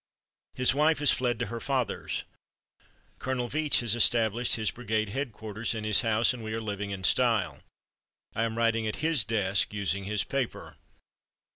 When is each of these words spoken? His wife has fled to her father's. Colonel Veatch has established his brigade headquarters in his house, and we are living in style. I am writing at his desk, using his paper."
His 0.55 0.73
wife 0.73 0.97
has 0.97 1.11
fled 1.11 1.37
to 1.37 1.45
her 1.45 1.59
father's. 1.59 2.23
Colonel 3.19 3.47
Veatch 3.51 3.81
has 3.81 3.93
established 3.93 4.55
his 4.55 4.71
brigade 4.71 5.09
headquarters 5.09 5.75
in 5.75 5.83
his 5.83 6.01
house, 6.01 6.33
and 6.33 6.43
we 6.43 6.55
are 6.55 6.59
living 6.59 6.89
in 6.89 7.03
style. 7.03 7.61
I 8.33 8.45
am 8.45 8.57
writing 8.57 8.87
at 8.87 8.95
his 9.05 9.23
desk, 9.23 9.75
using 9.75 10.05
his 10.05 10.23
paper." 10.23 10.77